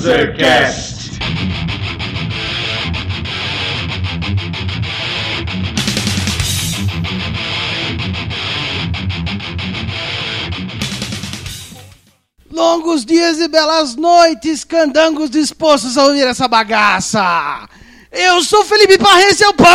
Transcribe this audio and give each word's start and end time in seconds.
Panzercast. 0.00 1.10
Longos 12.50 13.04
dias 13.04 13.38
e 13.40 13.48
belas 13.48 13.94
noites, 13.94 14.64
candangos 14.64 15.28
dispostos 15.28 15.98
a 15.98 16.06
ouvir 16.06 16.26
essa 16.26 16.48
bagaça. 16.48 17.68
Eu 18.10 18.42
sou 18.42 18.64
Felipe 18.64 18.96
Parra, 18.96 19.20
esse 19.24 19.44
é 19.44 19.48
o 19.48 19.54
Panzercast. 19.54 19.70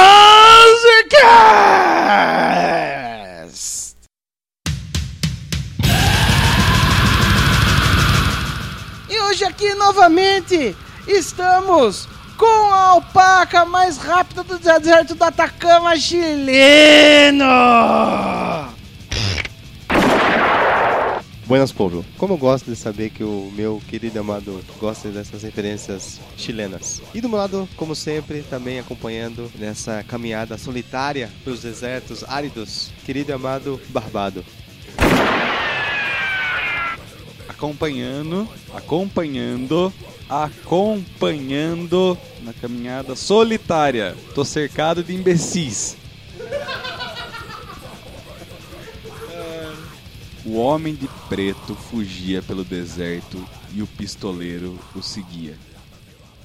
Aqui 9.55 9.73
novamente 9.75 10.75
estamos 11.07 12.09
com 12.37 12.45
a 12.45 12.87
alpaca 12.89 13.63
mais 13.63 13.97
rápida 13.97 14.43
do 14.43 14.59
deserto 14.59 15.15
do 15.15 15.23
Atacama 15.23 15.95
chileno. 15.95 17.45
Buenas, 21.45 21.71
povo. 21.71 22.03
Como 22.17 22.33
eu 22.33 22.37
gosto 22.37 22.65
de 22.65 22.75
saber 22.75 23.11
que 23.11 23.23
o 23.23 23.49
meu 23.55 23.81
querido 23.87 24.19
amado 24.19 24.61
gosta 24.77 25.07
dessas 25.07 25.43
referências 25.43 26.19
chilenas. 26.35 27.01
E 27.13 27.21
do 27.21 27.29
meu 27.29 27.37
lado, 27.37 27.69
como 27.77 27.95
sempre, 27.95 28.41
também 28.41 28.79
acompanhando 28.79 29.49
nessa 29.57 30.03
caminhada 30.03 30.57
solitária 30.57 31.31
pelos 31.45 31.61
desertos 31.61 32.25
áridos, 32.27 32.91
querido 33.05 33.33
amado 33.33 33.79
Barbado. 33.87 34.43
Acompanhando, 37.55 38.47
acompanhando, 38.73 39.93
acompanhando 40.29 42.17
na 42.43 42.53
caminhada 42.53 43.15
solitária. 43.15 44.15
Tô 44.35 44.43
cercado 44.43 45.01
de 45.01 45.15
imbecis. 45.15 45.97
O 50.45 50.57
homem 50.57 50.93
de 50.93 51.07
preto 51.27 51.73
fugia 51.73 52.41
pelo 52.41 52.63
deserto 52.63 53.43
e 53.73 53.81
o 53.81 53.87
pistoleiro 53.87 54.77
o 54.93 55.01
seguia. 55.01 55.57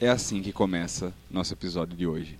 É 0.01 0.09
assim 0.09 0.41
que 0.41 0.53
começa 0.53 1.13
nosso 1.31 1.53
episódio 1.53 1.97
de 1.97 2.07
hoje. 2.07 2.39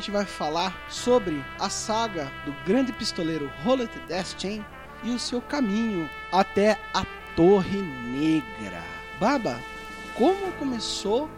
Gente 0.00 0.10
vai 0.10 0.24
falar 0.24 0.74
sobre 0.88 1.44
a 1.58 1.68
saga 1.68 2.32
do 2.46 2.54
grande 2.64 2.90
pistoleiro 2.90 3.50
Roland 3.62 3.90
Deschain 4.08 4.64
e 5.04 5.10
o 5.10 5.18
seu 5.18 5.42
caminho 5.42 6.08
até 6.32 6.78
a 6.94 7.04
Torre 7.36 7.82
Negra. 7.82 8.82
Baba, 9.20 9.60
como 10.16 10.50
começou 10.52 11.28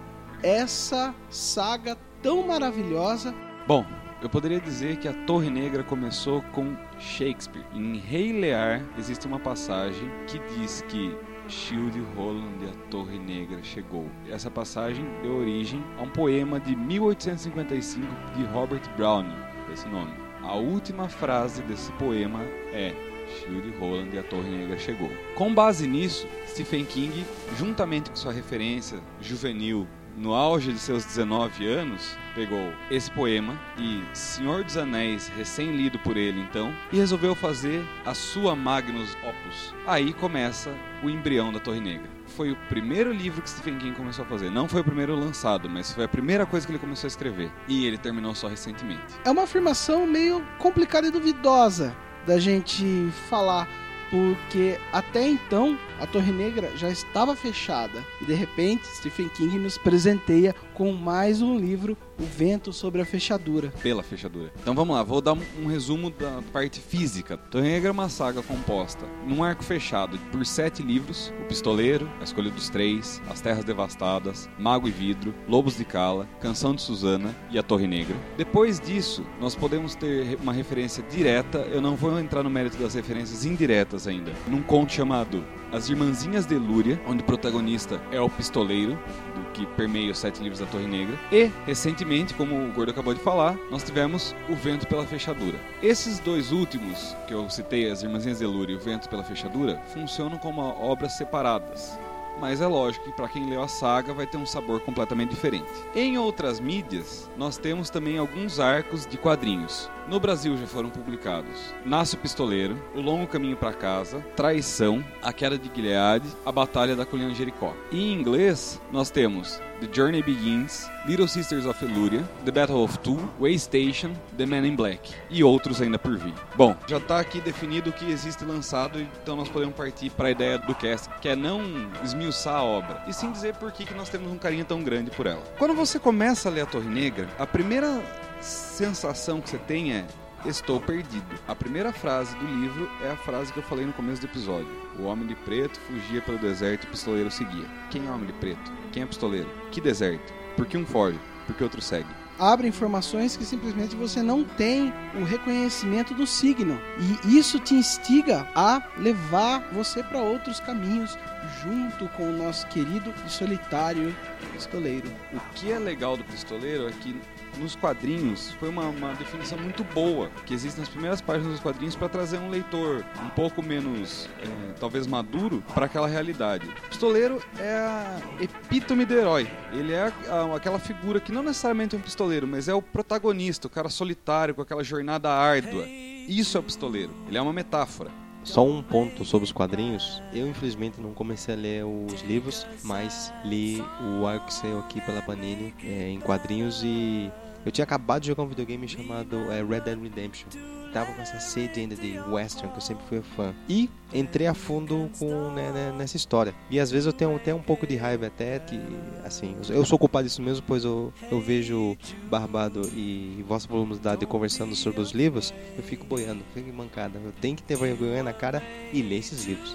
essa 0.45 1.13
saga 1.29 1.99
tão 2.23 2.47
maravilhosa? 2.47 3.35
Bom, 3.67 3.85
eu 4.23 4.31
poderia 4.31 4.61
dizer 4.61 4.97
que 4.99 5.09
a 5.09 5.13
Torre 5.27 5.51
Negra 5.51 5.83
começou 5.83 6.41
com 6.53 6.77
Shakespeare. 7.01 7.67
Em 7.75 7.97
Rei 7.97 8.33
Lear 8.33 8.81
existe 8.97 9.27
uma 9.27 9.41
passagem 9.41 10.09
que 10.29 10.39
diz 10.55 10.83
que 10.83 11.17
Shield 11.49 11.99
Roland 12.17 12.63
e 12.63 12.69
a 12.69 12.89
Torre 12.91 13.19
Negra 13.19 13.63
chegou. 13.63 14.09
Essa 14.29 14.51
passagem 14.51 15.05
deu 15.23 15.37
origem 15.37 15.83
a 15.99 16.03
um 16.03 16.09
poema 16.09 16.61
de 16.61 16.75
1855 16.75 18.07
de 18.37 18.45
Robert 18.45 18.83
Browning, 18.97 19.37
esse 19.73 19.89
nome. 19.89 20.13
A 20.43 20.55
última 20.55 21.09
frase 21.09 21.63
desse 21.63 21.93
poema 21.93 22.43
é 22.73 22.95
Shield 23.29 23.71
Roland 23.79 24.09
e 24.13 24.19
a 24.19 24.23
Torre 24.23 24.51
Negra 24.51 24.79
chegou. 24.79 25.11
Com 25.35 25.55
base 25.55 25.87
nisso, 25.87 26.27
Stephen 26.47 26.85
King, 26.85 27.25
juntamente 27.57 28.11
com 28.11 28.17
sua 28.17 28.33
referência 28.33 28.99
juvenil 29.21 29.87
no 30.17 30.35
auge 30.35 30.73
de 30.73 30.79
seus 30.79 31.05
19 31.05 31.67
anos, 31.67 32.17
pegou 32.35 32.73
esse 32.91 33.11
poema 33.11 33.59
e 33.79 34.03
Senhor 34.13 34.65
dos 34.65 34.77
Anéis, 34.77 35.29
recém-lido 35.37 35.99
por 35.99 36.17
ele 36.17 36.41
então, 36.41 36.75
e 36.93 36.97
resolveu 36.97 37.35
fazer 37.35 37.85
a 38.05 38.15
sua 38.15 38.55
Magnus 38.55 39.17
Opus. 39.23 39.75
Aí 39.87 40.13
começa 40.13 40.75
o 41.03 41.11
embrião 41.11 41.53
da 41.53 41.61
Torre 41.61 41.81
Negra. 41.81 42.11
Foi 42.27 42.51
o 42.51 42.57
primeiro 42.69 43.13
livro 43.13 43.43
que 43.43 43.51
Stephen 43.51 43.79
King 43.79 43.97
começou 43.97 44.25
a 44.25 44.29
fazer. 44.29 44.51
Não 44.51 44.69
foi 44.69 44.81
o 44.81 44.85
primeiro 44.85 45.15
lançado, 45.15 45.69
mas 45.69 45.93
foi 45.93 46.05
a 46.05 46.09
primeira 46.09 46.47
coisa 46.47 46.67
que 46.67 46.73
ele 46.73 46.79
começou 46.79 47.07
a 47.07 47.09
escrever. 47.09 47.51
E 47.69 47.85
ele 47.85 47.99
terminou 47.99 48.35
só 48.35 48.49
recentemente. 48.49 49.03
É 49.25 49.31
uma 49.31 49.43
afirmação 49.43 50.07
meio 50.07 50.43
complicada 50.59 51.07
e 51.07 51.11
duvidosa 51.11 51.95
da 52.27 52.39
gente 52.39 53.11
falar, 53.29 53.69
porque 54.13 54.79
até 54.93 55.27
então 55.27 55.79
a 55.99 56.07
Torre 56.07 56.31
Negra 56.31 56.71
já 56.77 56.91
estava 56.91 57.35
fechada. 57.35 58.05
E 58.21 58.27
de 58.27 58.35
repente 58.35 58.87
Stephen 58.87 59.31
King 59.31 59.59
nos 59.59 59.79
presenteia 59.79 60.55
com 60.75 60.93
mais 60.93 61.41
um 61.41 61.59
livro, 61.59 61.97
O 62.23 62.25
Vento 62.25 62.73
sobre 62.73 63.03
a 63.03 63.05
Fechadura. 63.05 63.73
Pela 63.83 64.01
fechadura. 64.01 64.53
Então 64.61 64.77
vamos 64.77 64.95
lá, 64.95 65.03
vou 65.03 65.21
dar 65.21 65.33
um, 65.33 65.43
um 65.61 65.67
resumo 65.67 66.09
da 66.09 66.41
parte 66.53 66.79
física. 66.79 67.37
Torre 67.37 67.69
Negra 67.69 67.89
é 67.89 67.91
uma 67.91 68.09
saga 68.09 68.41
composta 68.41 69.05
num 69.27 69.43
arco 69.43 69.65
fechado 69.65 70.17
por 70.31 70.47
sete 70.47 70.85
livros: 70.85 71.35
O 71.43 71.49
Pistoleiro, 71.49 72.09
A 72.21 72.23
Escolha 72.23 72.49
dos 72.49 72.69
Três, 72.69 73.21
As 73.29 73.41
Terras 73.41 73.65
Devastadas, 73.65 74.49
Mago 74.57 74.87
e 74.87 74.93
Vidro, 74.93 75.35
Lobos 75.49 75.77
de 75.77 75.85
Cala, 75.85 76.29
Canção 76.41 76.77
de 76.77 76.83
Susana 76.83 77.35
e 77.51 77.59
A 77.59 77.63
Torre 77.63 77.89
Negra. 77.89 78.15
Depois 78.37 78.79
disso, 78.79 79.27
nós 79.41 79.57
podemos 79.57 79.97
ter 79.97 80.39
uma 80.41 80.53
referência 80.53 81.03
direta. 81.11 81.59
Eu 81.73 81.81
não 81.81 81.97
vou 81.97 82.21
entrar 82.21 82.45
no 82.45 82.51
mérito 82.51 82.77
das 82.77 82.95
referências 82.95 83.45
indiretas 83.45 84.07
ainda. 84.07 84.33
Num 84.47 84.63
conto 84.63 84.93
chamado 84.93 85.45
As 85.73 85.89
Irmãzinhas 85.89 86.45
de 86.45 86.55
Lúria, 86.57 87.01
onde 87.07 87.23
o 87.23 87.25
protagonista 87.25 87.99
é 88.13 88.21
o 88.21 88.29
pistoleiro, 88.29 88.99
do 89.35 89.43
que 89.55 89.65
permeia 89.69 90.13
os 90.13 90.19
sete 90.19 90.43
livros 90.43 90.61
da 90.61 90.67
Torre 90.67 90.87
Negra. 90.87 91.19
E, 91.33 91.51
recentemente, 91.65 92.35
como 92.35 92.55
o 92.55 92.73
Gordo 92.73 92.91
acabou 92.91 93.15
de 93.15 93.21
falar, 93.21 93.57
nós 93.71 93.83
tivemos 93.83 94.35
O 94.51 94.55
Vento 94.55 94.87
pela 94.87 95.07
Fechadura. 95.07 95.59
Esses 95.83 96.19
dois 96.19 96.53
últimos, 96.53 97.17
que 97.27 97.33
eu 97.33 97.49
citei, 97.49 97.91
As 97.91 98.03
Irmãzinhas 98.03 98.41
de 98.41 98.45
Lúria 98.45 98.75
e 98.75 98.77
O 98.77 98.81
Vento 98.81 99.09
pela 99.09 99.25
Fechadura, 99.25 99.81
funcionam 99.95 100.37
como 100.37 100.61
obras 100.61 101.15
separadas. 101.15 101.99
Mas 102.41 102.61
é 102.61 102.67
lógico 102.67 103.05
que 103.05 103.13
para 103.13 103.29
quem 103.29 103.49
leu 103.49 103.63
a 103.63 103.69
saga 103.69 104.13
vai 104.13 104.27
ter 104.27 104.37
um 104.37 104.47
sabor 104.47 104.81
completamente 104.81 105.31
diferente. 105.31 105.71
Em 105.95 106.19
outras 106.19 106.61
mídias, 106.61 107.31
nós 107.37 107.57
temos 107.57 107.91
também 107.91 108.19
alguns 108.19 108.59
arcos 108.59 109.07
de 109.07 109.17
quadrinhos. 109.17 109.91
No 110.09 110.19
Brasil 110.19 110.57
já 110.57 110.67
foram 110.67 110.91
publicados 110.91 111.73
Nasce 111.85 112.17
o 112.17 112.19
Pistoleiro, 112.19 112.77
O 112.95 113.01
Longo 113.01 113.27
Caminho 113.27 113.57
para 113.57 113.73
Casa, 113.73 114.21
Traição, 114.35 115.05
A 115.23 115.33
Queda 115.33 115.57
de 115.57 115.71
Gilead, 115.73 116.27
A 116.45 116.51
Batalha 116.51 116.97
da 116.97 117.07
Colina 117.07 117.33
Jericó. 117.35 117.75
E 117.91 118.01
em 118.01 118.13
inglês, 118.13 118.81
nós 118.91 119.11
temos 119.11 119.61
The 119.83 119.89
Journey 119.93 120.23
Begins, 120.23 120.89
Little 121.09 121.27
Sisters 121.27 121.67
of 121.67 121.85
Eluria, 121.85 122.23
The 122.45 122.53
Battle 122.53 122.85
of 122.85 123.01
Two, 123.01 123.19
Waystation, 123.41 124.15
The 124.37 124.47
Man 124.47 124.65
in 124.65 124.77
Black 124.77 125.13
e 125.29 125.43
outros 125.43 125.83
ainda 125.83 125.99
por 125.99 126.17
vir. 126.17 126.33
Bom, 126.55 126.77
já 126.87 126.99
está 126.99 127.19
aqui 127.19 127.41
definido 127.41 127.91
o 127.91 127.93
que 127.93 128.09
existe 128.09 128.45
lançado, 128.45 129.01
então 129.01 129.35
nós 129.35 129.49
podemos 129.49 129.75
partir 129.75 130.11
para 130.11 130.29
a 130.29 130.31
ideia 130.31 130.57
do 130.57 130.73
cast, 130.73 131.09
que 131.21 131.29
é 131.29 131.35
não 131.35 131.61
esmiuçar 132.05 132.59
a 132.59 132.63
obra, 132.63 133.03
e 133.09 133.13
sim 133.13 133.33
dizer 133.33 133.57
por 133.57 133.73
que, 133.73 133.85
que 133.85 133.93
nós 133.93 134.09
temos 134.09 134.31
um 134.31 134.39
carinho 134.39 134.65
tão 134.65 134.85
grande 134.85 135.11
por 135.11 135.27
ela. 135.27 135.43
Quando 135.59 135.75
você 135.75 135.99
começa 135.99 136.49
a 136.49 136.53
ler 136.53 136.61
a 136.61 136.67
Torre 136.67 136.89
Negra, 136.89 137.29
a 137.37 137.45
primeira 137.45 138.01
sensação 138.41 139.41
que 139.41 139.51
você 139.51 139.59
tem 139.59 139.93
é 139.93 140.05
Estou 140.45 140.81
perdido. 140.81 141.25
A 141.47 141.55
primeira 141.55 141.93
frase 141.93 142.35
do 142.37 142.45
livro 142.45 142.91
é 143.05 143.11
a 143.11 143.17
frase 143.17 143.53
que 143.53 143.61
eu 143.61 143.63
falei 143.63 143.87
no 143.87 143.93
começo 143.93 144.21
do 144.21 144.27
episódio. 144.27 144.69
O 144.99 145.05
homem 145.05 145.25
de 145.25 145.37
preto 145.37 145.79
fugia 145.81 146.21
pelo 146.21 146.39
deserto 146.39 146.85
e 146.85 146.89
o 146.89 146.91
pistoleiro 146.91 147.31
seguia. 147.31 147.65
Quem 147.91 148.09
é 148.09 148.11
homem 148.11 148.27
de 148.27 148.33
preto? 148.33 148.73
Quem 148.91 149.05
é 149.05 149.07
pistoleiro? 149.07 149.49
Que 149.71 149.81
deserto? 149.81 150.33
Por 150.57 150.67
que 150.67 150.77
um 150.77 150.85
foge? 150.85 151.19
Por 151.47 151.55
que 151.55 151.63
outro 151.63 151.81
segue? 151.81 152.09
Abre 152.41 152.67
informações 152.67 153.37
que 153.37 153.45
simplesmente 153.45 153.95
você 153.95 154.21
não 154.21 154.43
tem 154.43 154.93
o 155.15 155.23
reconhecimento 155.23 156.13
do 156.13 156.27
signo. 156.27 156.77
E 157.25 157.39
isso 157.39 157.61
te 157.61 157.75
instiga 157.75 158.49
a 158.53 158.83
levar 158.97 159.61
você 159.73 160.03
para 160.03 160.21
outros 160.21 160.59
caminhos, 160.59 161.17
junto 161.63 162.09
com 162.17 162.31
o 162.31 162.37
nosso 162.37 162.67
querido 162.67 163.15
e 163.25 163.31
solitário 163.31 164.15
pistoleiro. 164.53 165.09
O 165.33 165.39
que 165.55 165.71
é 165.71 165.79
legal 165.79 166.17
do 166.17 166.25
pistoleiro 166.25 166.89
é 166.89 166.91
que 166.91 167.21
nos 167.59 167.77
quadrinhos 167.77 168.51
foi 168.59 168.69
uma, 168.69 168.85
uma 168.89 169.15
definição 169.15 169.59
muito 169.59 169.85
boa 169.85 170.29
que 170.47 170.55
existe 170.55 170.79
nas 170.81 170.89
primeiras 170.89 171.21
páginas 171.21 171.53
dos 171.53 171.61
quadrinhos 171.61 171.95
para 171.95 172.09
trazer 172.09 172.39
um 172.39 172.49
leitor 172.51 173.05
um 173.25 173.29
pouco 173.31 173.63
menos 173.63 174.29
é, 174.41 174.73
talvez 174.81 175.07
maduro 175.07 175.63
para 175.75 175.87
aquela 175.87 176.07
realidade. 176.09 176.67
Pistoleiro 176.89 177.43
é 177.59 177.75
a 177.77 178.19
epítome 178.41 179.05
do 179.05 179.15
herói. 179.15 179.51
Ele 179.73 179.93
é 179.93 180.13
a- 180.29 180.57
aquela 180.57 180.79
figura 180.79 181.21
que 181.21 181.33
não 181.33 181.43
necessariamente 181.43 181.95
é 181.95 181.99
um 181.99 182.03
pistoleiro, 182.03 182.47
mas 182.47 182.69
é 182.69 182.75
o 182.75 182.83
protagonista, 182.83 183.67
o 183.67 183.71
cara 183.71 183.89
solitário 183.89 184.55
com 184.55 184.63
aquela 184.63 184.83
jornada 184.85 185.31
árdua. 185.31 185.85
Isso 185.87 186.57
é 186.57 186.61
o 186.61 186.63
pistoleiro. 186.63 187.13
Ele 187.29 187.37
é 187.37 187.43
uma 187.43 187.53
metáfora. 187.53 188.11
Só 188.45 188.67
um 188.67 188.83
ponto 188.83 189.25
sobre 189.25 189.45
os 189.45 189.53
quadrinhos. 189.53 190.21
Eu, 190.33 190.49
infelizmente, 190.49 191.01
não 191.01 191.13
comecei 191.13 191.55
a 191.55 191.57
ler 191.57 191.85
os 191.85 192.23
livros, 192.23 192.67
mas 192.83 193.33
li 193.45 193.81
o 194.21 194.27
arco 194.27 194.47
que 194.47 194.55
saiu 194.55 194.81
aqui 194.81 195.01
pela 195.01 195.23
Panini 195.23 195.73
é, 195.85 196.09
em 196.11 196.19
quadrinhos 196.19 196.83
e 196.85 197.31
eu 197.65 197.73
tinha 197.73 197.85
acabado 197.85 198.23
de 198.23 198.29
jogar 198.29 198.43
um 198.43 198.49
videogame 198.49 198.89
chamado 198.89 199.51
é, 199.51 199.63
Red 199.63 199.81
Dead 199.81 200.01
Redemption. 200.01 200.49
Tava 200.93 201.11
com 201.13 201.23
essa 201.23 201.41
sede 201.41 201.81
ainda 201.81 201.97
de 201.97 202.19
western, 202.19 202.71
que 202.71 202.77
eu 202.77 202.83
sempre 202.83 203.05
fui 203.07 203.23
fã. 203.23 203.55
E 203.67 203.89
entrei 204.13 204.47
a 204.47 204.53
fundo 204.53 205.11
com, 205.19 205.51
né, 205.51 205.73
né, 205.73 205.95
nessa 205.97 206.19
história. 206.19 206.55
E 206.71 206.79
às 206.79 206.91
vezes 206.91 207.07
eu 207.07 207.15
tenho 207.15 207.35
até 207.35 207.55
um 207.55 207.63
pouco 207.63 207.87
de 207.87 207.97
raiva 207.97 208.27
até 208.27 208.59
que, 208.59 208.79
assim, 209.25 209.57
eu 209.71 209.87
sou 209.87 209.99
culpado 209.99 210.29
disso 210.29 210.43
mesmo, 210.43 210.63
pois 210.67 210.85
eu, 210.85 211.11
eu 211.31 211.41
vejo 211.41 211.97
Barbado 212.29 212.83
e 212.95 213.43
Vossa 213.49 213.67
Voluminosidade 213.67 214.27
conversando 214.27 214.75
sobre 214.75 215.01
os 215.01 215.13
livros, 215.13 215.55
eu 215.77 215.83
fico 215.83 216.05
boiando, 216.05 216.45
fico 216.53 216.71
mancada. 216.75 217.19
Eu 217.25 217.33
tenho 217.41 217.57
que 217.57 217.63
ter 217.63 217.77
vergonha 217.77 218.23
na 218.23 218.35
cara 218.35 218.63
e 218.93 219.01
ler 219.01 219.17
esses 219.17 219.45
livros. 219.47 219.75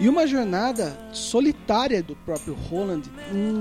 E 0.00 0.08
uma 0.08 0.26
jornada 0.26 0.98
solitária 1.12 2.02
do 2.02 2.16
próprio 2.16 2.54
Roland, 2.68 3.02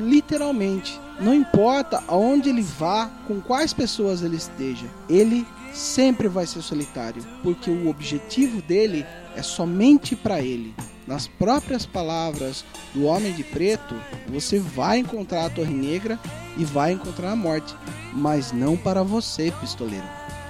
literalmente. 0.07 0.99
Não 1.19 1.33
importa 1.33 2.03
aonde 2.07 2.49
ele 2.49 2.63
vá, 2.63 3.07
com 3.27 3.39
quais 3.39 3.71
pessoas 3.71 4.23
ele 4.23 4.37
esteja, 4.37 4.87
ele 5.07 5.45
sempre 5.71 6.27
vai 6.27 6.45
ser 6.47 6.61
solitário, 6.61 7.23
porque 7.43 7.69
o 7.69 7.87
objetivo 7.87 8.61
dele 8.61 9.05
é 9.35 9.41
somente 9.41 10.15
para 10.15 10.41
ele. 10.41 10.73
Nas 11.05 11.27
próprias 11.27 11.85
palavras 11.85 12.63
do 12.93 13.05
Homem 13.05 13.33
de 13.33 13.43
Preto, 13.43 13.95
você 14.27 14.57
vai 14.57 14.99
encontrar 14.99 15.45
a 15.45 15.49
Torre 15.49 15.73
Negra 15.73 16.19
e 16.57 16.63
vai 16.63 16.93
encontrar 16.93 17.31
a 17.31 17.35
morte, 17.35 17.75
mas 18.13 18.51
não 18.51 18.77
para 18.77 19.03
você, 19.03 19.51
pistoleiro. 19.59 20.05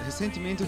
Recentemente 0.06 0.64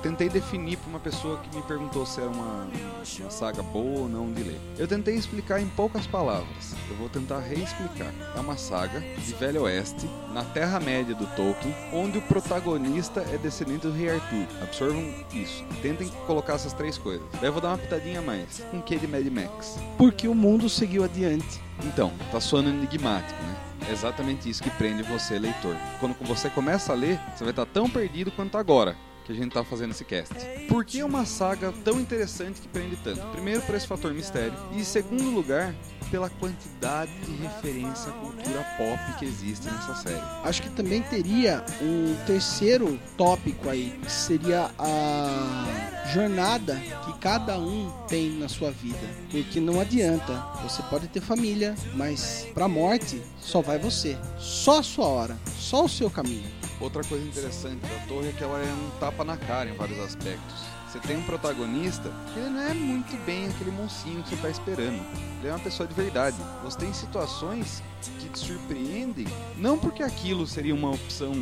tentei 0.00 0.28
definir 0.28 0.76
para 0.78 0.88
uma 0.88 0.98
pessoa 0.98 1.38
que 1.38 1.54
me 1.54 1.62
perguntou 1.62 2.04
se 2.04 2.20
era 2.20 2.30
uma, 2.30 2.66
uma, 2.66 3.30
saga 3.30 3.62
boa 3.62 4.00
ou 4.00 4.08
não 4.08 4.32
de 4.32 4.42
ler. 4.42 4.60
Eu 4.78 4.88
tentei 4.88 5.14
explicar 5.14 5.60
em 5.60 5.68
poucas 5.68 6.06
palavras. 6.06 6.74
Eu 6.88 6.96
vou 6.96 7.08
tentar 7.08 7.38
reexplicar. 7.40 8.12
É 8.34 8.40
uma 8.40 8.56
saga 8.56 9.00
de 9.00 9.34
Velho 9.34 9.62
Oeste, 9.62 10.08
na 10.32 10.44
Terra-média 10.44 11.14
do 11.14 11.26
Tolkien, 11.36 11.74
onde 11.92 12.18
o 12.18 12.22
protagonista 12.22 13.20
é 13.32 13.38
descendente 13.38 13.86
do 13.86 13.92
Rei 13.92 14.10
Arthur. 14.10 14.46
Absorvam 14.62 15.14
isso. 15.32 15.64
Tentem 15.82 16.08
colocar 16.26 16.54
essas 16.54 16.72
três 16.72 16.98
coisas. 16.98 17.26
Daí 17.32 17.46
eu 17.46 17.52
vou 17.52 17.60
dar 17.60 17.68
uma 17.68 17.78
pitadinha 17.78 18.20
a 18.20 18.22
mais. 18.22 18.62
Um 18.72 18.80
quê 18.80 18.96
de 18.96 19.06
Mad 19.06 19.26
Max? 19.26 19.78
Porque 19.96 20.26
o 20.26 20.34
mundo 20.34 20.68
seguiu 20.68 21.04
adiante. 21.04 21.60
Então, 21.84 22.12
tá 22.30 22.40
soando 22.40 22.68
enigmático, 22.68 23.40
né? 23.42 23.56
É 23.88 23.92
exatamente 23.92 24.48
isso 24.48 24.62
que 24.62 24.70
prende 24.70 25.02
você, 25.02 25.38
leitor. 25.38 25.74
Quando 25.98 26.14
você 26.20 26.50
começa 26.50 26.92
a 26.92 26.94
ler, 26.94 27.18
você 27.34 27.44
vai 27.44 27.50
estar 27.52 27.66
tão 27.66 27.88
perdido 27.88 28.30
quanto 28.30 28.58
agora 28.58 28.94
que 29.34 29.40
a 29.40 29.44
gente 29.44 29.52
tá 29.52 29.64
fazendo 29.64 29.92
esse 29.92 30.04
cast. 30.04 30.34
Por 30.68 30.84
que 30.84 31.02
uma 31.02 31.24
saga 31.24 31.72
tão 31.84 32.00
interessante 32.00 32.60
que 32.60 32.68
prende 32.68 32.96
tanto? 32.96 33.20
Primeiro, 33.28 33.62
por 33.62 33.74
esse 33.74 33.86
fator 33.86 34.12
mistério. 34.12 34.52
E, 34.72 34.80
em 34.80 34.84
segundo 34.84 35.30
lugar, 35.30 35.74
pela 36.10 36.28
quantidade 36.28 37.12
de 37.20 37.32
referência 37.36 38.10
à 38.10 38.12
cultura 38.12 38.66
pop 38.76 39.18
que 39.18 39.24
existe 39.24 39.66
nessa 39.66 39.94
série. 39.94 40.20
Acho 40.44 40.62
que 40.62 40.70
também 40.70 41.02
teria 41.02 41.64
um 41.80 42.16
terceiro 42.26 42.98
tópico 43.16 43.68
aí, 43.68 43.98
que 44.02 44.10
seria 44.10 44.70
a 44.78 46.08
jornada 46.12 46.74
que 47.04 47.18
cada 47.18 47.58
um 47.58 47.90
tem 48.08 48.30
na 48.30 48.48
sua 48.48 48.70
vida. 48.70 48.98
Porque 49.30 49.60
não 49.60 49.80
adianta, 49.80 50.32
você 50.62 50.82
pode 50.84 51.06
ter 51.08 51.20
família, 51.20 51.74
mas 51.94 52.46
pra 52.52 52.66
morte 52.66 53.22
só 53.40 53.60
vai 53.60 53.78
você. 53.78 54.18
Só 54.38 54.80
a 54.80 54.82
sua 54.82 55.06
hora, 55.06 55.38
só 55.56 55.84
o 55.84 55.88
seu 55.88 56.10
caminho. 56.10 56.60
Outra 56.80 57.04
coisa 57.04 57.26
interessante 57.26 57.80
da 57.82 58.06
torre 58.08 58.30
é 58.30 58.32
que 58.32 58.42
ela 58.42 58.58
é 58.58 58.72
um 58.72 58.90
tapa 58.98 59.22
na 59.22 59.36
cara 59.36 59.68
em 59.68 59.74
vários 59.74 59.98
aspectos. 60.00 60.80
Você 60.90 60.98
tem 60.98 61.18
um 61.18 61.22
protagonista 61.22 62.10
que 62.32 62.40
ele 62.40 62.48
não 62.48 62.60
é 62.62 62.74
muito 62.74 63.16
bem 63.24 63.46
aquele 63.46 63.70
moncinho 63.70 64.22
que 64.22 64.30
você 64.30 64.34
está 64.34 64.50
esperando. 64.50 65.00
Ele 65.38 65.48
é 65.48 65.52
uma 65.52 65.60
pessoa 65.60 65.86
de 65.86 65.94
verdade. 65.94 66.36
Você 66.64 66.78
tem 66.78 66.92
situações 66.92 67.80
que 68.18 68.28
te 68.28 68.38
surpreendem, 68.38 69.26
não 69.56 69.78
porque 69.78 70.02
aquilo 70.02 70.46
seria 70.46 70.74
uma 70.74 70.90
opção 70.90 71.32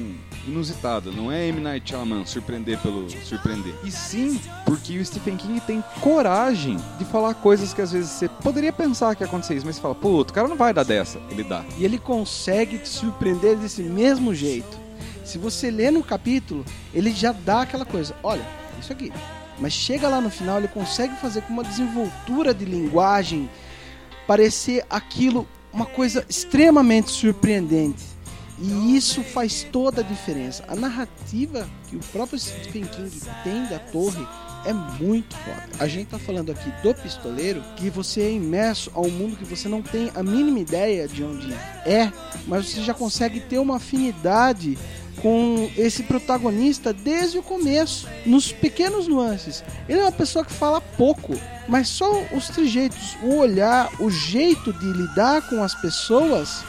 inusitada, 0.46 1.10
não 1.10 1.30
é 1.30 1.46
M. 1.46 1.60
Night 1.60 1.88
Shyamalan 1.88 2.26
surpreender 2.26 2.78
pelo 2.80 3.08
surpreender. 3.24 3.74
E 3.84 3.90
sim 3.90 4.38
porque 4.66 4.98
o 4.98 5.06
Stephen 5.06 5.36
King 5.36 5.60
tem 5.60 5.82
coragem 6.00 6.76
de 6.98 7.04
falar 7.04 7.32
coisas 7.34 7.72
que 7.72 7.80
às 7.80 7.92
vezes 7.92 8.10
você 8.10 8.28
poderia 8.28 8.72
pensar 8.72 9.14
que 9.14 9.22
ia 9.22 9.26
acontecer 9.26 9.54
isso, 9.54 9.64
mas 9.64 9.76
você 9.76 9.82
fala, 9.82 9.94
pô, 9.94 10.20
o 10.20 10.24
cara 10.26 10.48
não 10.48 10.56
vai 10.56 10.74
dar 10.74 10.84
dessa. 10.84 11.18
Ele 11.30 11.44
dá. 11.44 11.64
E 11.78 11.84
ele 11.84 11.98
consegue 11.98 12.76
te 12.78 12.88
surpreender 12.88 13.56
desse 13.56 13.82
mesmo 13.82 14.34
jeito. 14.34 14.87
Se 15.28 15.36
você 15.36 15.70
lê 15.70 15.90
no 15.90 16.02
capítulo, 16.02 16.64
ele 16.94 17.10
já 17.10 17.32
dá 17.32 17.60
aquela 17.60 17.84
coisa, 17.84 18.16
olha, 18.22 18.40
isso 18.80 18.90
aqui. 18.90 19.12
Mas 19.58 19.74
chega 19.74 20.08
lá 20.08 20.22
no 20.22 20.30
final, 20.30 20.56
ele 20.56 20.68
consegue 20.68 21.14
fazer 21.16 21.42
com 21.42 21.52
uma 21.52 21.62
desenvoltura 21.62 22.54
de 22.54 22.64
linguagem 22.64 23.50
parecer 24.26 24.86
aquilo 24.88 25.46
uma 25.70 25.84
coisa 25.84 26.24
extremamente 26.30 27.10
surpreendente. 27.10 28.02
E 28.58 28.96
isso 28.96 29.22
faz 29.22 29.64
toda 29.70 30.00
a 30.00 30.04
diferença. 30.04 30.64
A 30.66 30.74
narrativa 30.74 31.68
que 31.90 31.96
o 31.96 32.00
próprio 32.10 32.38
Stephen 32.38 32.86
King 32.86 33.20
tem 33.44 33.66
da 33.66 33.78
torre 33.78 34.26
é 34.64 34.72
muito 34.72 35.36
foda. 35.36 35.68
A 35.78 35.86
gente 35.86 36.08
tá 36.08 36.18
falando 36.18 36.50
aqui 36.50 36.70
do 36.82 36.94
pistoleiro, 36.94 37.62
que 37.76 37.90
você 37.90 38.22
é 38.22 38.32
imerso 38.32 38.90
a 38.94 39.00
um 39.00 39.10
mundo 39.10 39.36
que 39.36 39.44
você 39.44 39.68
não 39.68 39.82
tem 39.82 40.10
a 40.14 40.22
mínima 40.22 40.58
ideia 40.58 41.06
de 41.06 41.22
onde 41.22 41.52
é, 41.86 42.12
mas 42.46 42.68
você 42.68 42.82
já 42.82 42.94
consegue 42.94 43.40
ter 43.40 43.58
uma 43.58 43.76
afinidade 43.76 44.76
com 45.22 45.70
esse 45.76 46.02
protagonista 46.02 46.92
desde 46.92 47.38
o 47.38 47.42
começo, 47.42 48.08
nos 48.24 48.52
pequenos 48.52 49.06
nuances. 49.06 49.64
Ele 49.88 50.00
é 50.00 50.02
uma 50.02 50.12
pessoa 50.12 50.44
que 50.44 50.52
fala 50.52 50.80
pouco, 50.80 51.34
mas 51.68 51.88
só 51.88 52.22
os 52.32 52.48
trejeitos, 52.48 53.16
o 53.22 53.36
olhar, 53.36 53.90
o 54.00 54.10
jeito 54.10 54.72
de 54.72 54.86
lidar 54.86 55.48
com 55.48 55.62
as 55.62 55.74
pessoas 55.74 56.64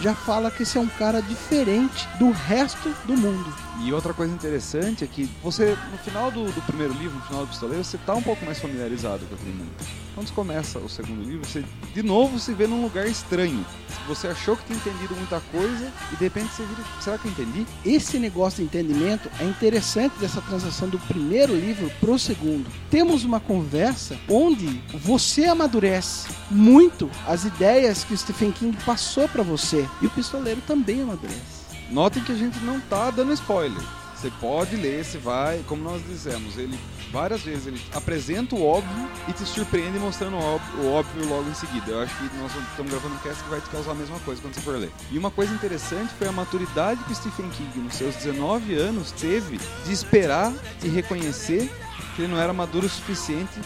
já 0.00 0.14
fala 0.14 0.50
que 0.50 0.62
esse 0.62 0.78
é 0.78 0.80
um 0.80 0.86
cara 0.86 1.20
diferente 1.20 2.08
do 2.18 2.30
resto 2.30 2.94
do 3.04 3.16
mundo. 3.16 3.52
E 3.80 3.92
outra 3.92 4.12
coisa 4.12 4.32
interessante 4.32 5.04
é 5.04 5.06
que 5.06 5.28
você, 5.42 5.76
no 5.90 5.98
final 5.98 6.30
do, 6.30 6.50
do 6.50 6.62
primeiro 6.62 6.92
livro, 6.94 7.16
no 7.16 7.22
final 7.22 7.42
do 7.42 7.48
Pistoleiro, 7.48 7.84
você 7.84 7.96
está 7.96 8.14
um 8.14 8.22
pouco 8.22 8.44
mais 8.44 8.58
familiarizado 8.58 9.24
com 9.26 9.34
aquele 9.34 9.52
mundo. 9.52 9.70
Quando 10.18 10.32
começa 10.32 10.80
o 10.80 10.88
segundo 10.88 11.22
livro, 11.22 11.46
você 11.46 11.64
de 11.94 12.02
novo 12.02 12.40
se 12.40 12.52
vê 12.52 12.66
num 12.66 12.82
lugar 12.82 13.06
estranho. 13.06 13.64
Você 14.08 14.26
achou 14.26 14.56
que 14.56 14.64
tinha 14.64 14.76
entendido 14.76 15.14
muita 15.14 15.38
coisa 15.52 15.92
e 16.12 16.16
de 16.16 16.24
repente 16.24 16.48
você 16.48 16.64
vira, 16.64 16.82
será 17.00 17.16
que 17.16 17.26
eu 17.26 17.30
entendi? 17.30 17.64
Esse 17.86 18.18
negócio 18.18 18.56
de 18.58 18.64
entendimento 18.64 19.30
é 19.38 19.44
interessante 19.44 20.18
dessa 20.18 20.40
transação 20.40 20.88
do 20.88 20.98
primeiro 20.98 21.54
livro 21.54 21.88
pro 22.00 22.18
segundo. 22.18 22.68
Temos 22.90 23.22
uma 23.22 23.38
conversa 23.38 24.18
onde 24.28 24.82
você 24.92 25.44
amadurece 25.44 26.28
muito 26.50 27.08
as 27.24 27.44
ideias 27.44 28.02
que 28.02 28.12
o 28.12 28.18
Stephen 28.18 28.50
King 28.50 28.76
passou 28.84 29.28
para 29.28 29.44
você 29.44 29.88
e 30.02 30.06
o 30.06 30.10
pistoleiro 30.10 30.60
também 30.66 31.00
amadurece. 31.00 31.68
Notem 31.92 32.24
que 32.24 32.32
a 32.32 32.36
gente 32.36 32.58
não 32.64 32.80
tá 32.80 33.12
dando 33.12 33.32
spoiler. 33.34 33.84
Você 34.16 34.32
pode 34.40 34.74
ler, 34.74 35.04
você 35.04 35.16
vai, 35.16 35.62
como 35.68 35.84
nós 35.84 36.02
dissemos, 36.04 36.58
ele 36.58 36.76
várias 37.10 37.42
vezes 37.42 37.66
ele 37.66 37.80
apresenta 37.94 38.54
o 38.54 38.64
óbvio 38.64 39.08
e 39.28 39.32
te 39.32 39.44
surpreende 39.44 39.98
mostrando 39.98 40.36
o 40.36 40.92
óbvio, 40.92 41.28
logo 41.28 41.48
em 41.48 41.54
seguida. 41.54 41.90
Eu 41.90 42.00
acho 42.02 42.14
que 42.16 42.36
nós 42.36 42.52
estamos 42.70 42.90
gravando 42.90 43.14
um 43.14 43.18
cast 43.18 43.42
que 43.42 43.50
vai 43.50 43.60
te 43.60 43.68
causar 43.70 43.92
a 43.92 43.94
mesma 43.94 44.18
coisa 44.20 44.40
quando 44.40 44.54
você 44.54 44.60
for 44.60 44.76
ler. 44.76 44.90
E 45.10 45.18
uma 45.18 45.30
coisa 45.30 45.52
interessante 45.52 46.12
foi 46.14 46.28
a 46.28 46.32
maturidade 46.32 47.02
que 47.04 47.14
Stephen 47.14 47.48
King, 47.50 47.78
nos 47.78 47.94
seus 47.94 48.14
19 48.16 48.74
anos, 48.74 49.12
teve 49.12 49.58
de 49.84 49.92
esperar 49.92 50.52
e 50.82 50.88
reconhecer 50.88 51.70
que 52.14 52.22
ele 52.22 52.32
não 52.32 52.40
era 52.40 52.52
maduro 52.52 52.86
o 52.86 52.90
suficiente 52.90 53.60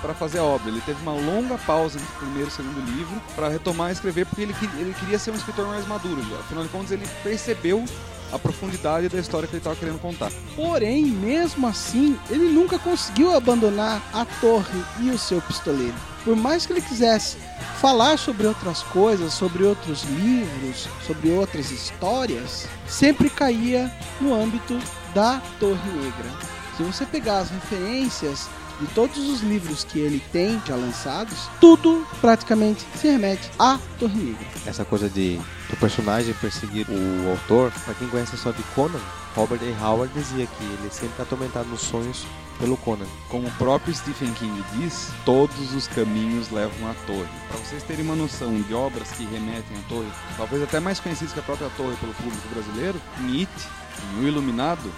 para 0.00 0.14
fazer 0.14 0.38
a 0.38 0.44
obra. 0.44 0.70
Ele 0.70 0.80
teve 0.80 1.00
uma 1.02 1.12
longa 1.12 1.58
pausa 1.58 1.98
entre 1.98 2.12
o 2.14 2.18
primeiro 2.18 2.44
e 2.44 2.48
o 2.48 2.50
segundo 2.50 2.80
livro 2.92 3.20
para 3.34 3.48
retomar 3.48 3.88
a 3.88 3.92
escrever, 3.92 4.26
porque 4.26 4.42
ele, 4.42 4.54
ele 4.78 4.94
queria 4.94 5.18
ser 5.18 5.30
um 5.30 5.34
escritor 5.34 5.66
mais 5.66 5.86
maduro. 5.86 6.22
Já. 6.22 6.36
Afinal 6.36 6.64
de 6.64 6.70
contas, 6.70 6.92
ele 6.92 7.06
percebeu 7.22 7.84
a 8.32 8.38
profundidade 8.38 9.08
da 9.08 9.18
história 9.18 9.46
que 9.46 9.54
ele 9.54 9.60
estava 9.60 9.76
querendo 9.76 10.00
contar. 10.00 10.30
Porém, 10.54 11.04
mesmo 11.04 11.66
assim, 11.66 12.18
ele 12.30 12.48
nunca 12.48 12.78
conseguiu 12.78 13.34
abandonar 13.34 14.02
a 14.12 14.24
torre 14.40 14.82
e 15.00 15.10
o 15.10 15.18
seu 15.18 15.40
pistoleiro. 15.40 15.94
Por 16.24 16.34
mais 16.34 16.66
que 16.66 16.72
ele 16.72 16.80
quisesse 16.80 17.36
falar 17.80 18.18
sobre 18.18 18.46
outras 18.46 18.82
coisas, 18.82 19.32
sobre 19.32 19.64
outros 19.64 20.02
livros, 20.04 20.88
sobre 21.06 21.30
outras 21.30 21.70
histórias, 21.70 22.66
sempre 22.88 23.30
caía 23.30 23.92
no 24.20 24.34
âmbito 24.34 24.78
da 25.14 25.40
Torre 25.60 25.90
Negra. 25.92 26.55
Se 26.76 26.82
você 26.82 27.06
pegar 27.06 27.38
as 27.38 27.50
referências 27.50 28.48
de 28.78 28.86
todos 28.88 29.16
os 29.30 29.40
livros 29.40 29.82
que 29.82 29.98
ele 29.98 30.22
tem 30.30 30.60
já 30.66 30.76
lançados, 30.76 31.48
tudo 31.58 32.06
praticamente 32.20 32.84
se 32.94 33.08
remete 33.08 33.50
à 33.58 33.78
Torre 33.98 34.18
Negra. 34.18 34.46
Essa 34.66 34.84
coisa 34.84 35.08
de 35.08 35.40
do 35.70 35.76
personagem 35.78 36.34
perseguir 36.34 36.86
o 36.88 37.30
autor, 37.30 37.72
para 37.84 37.94
quem 37.94 38.08
conhece 38.08 38.32
a 38.32 38.34
história 38.34 38.58
de 38.58 38.64
Conan, 38.74 39.00
Robert 39.34 39.60
A. 39.62 39.86
Howard 39.86 40.12
dizia 40.14 40.46
que 40.46 40.64
ele 40.64 40.90
sempre 40.90 41.08
está 41.08 41.22
atormentado 41.22 41.68
nos 41.68 41.80
sonhos 41.80 42.26
pelo 42.58 42.76
Conan. 42.76 43.06
Como 43.28 43.48
o 43.48 43.52
próprio 43.52 43.94
Stephen 43.94 44.32
King 44.34 44.62
diz, 44.74 45.10
todos 45.24 45.74
os 45.74 45.88
caminhos 45.88 46.50
levam 46.50 46.90
à 46.90 46.94
torre. 47.06 47.28
Para 47.48 47.58
vocês 47.58 47.82
terem 47.82 48.04
uma 48.04 48.14
noção 48.14 48.60
de 48.60 48.74
obras 48.74 49.10
que 49.12 49.24
remetem 49.24 49.78
à 49.78 49.88
torre, 49.88 50.08
talvez 50.36 50.62
até 50.62 50.78
mais 50.78 51.00
conhecidas 51.00 51.32
que 51.32 51.40
a 51.40 51.42
própria 51.42 51.70
torre 51.76 51.96
pelo 51.96 52.14
público 52.14 52.48
brasileiro, 52.52 53.00
Nietzsche, 53.20 53.66
O 54.20 54.22
Iluminado, 54.22 54.92